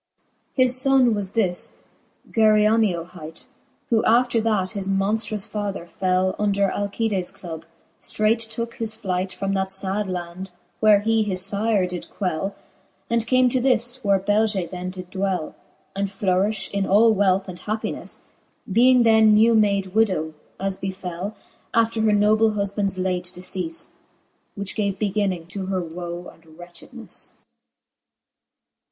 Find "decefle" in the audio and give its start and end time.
23.25-23.89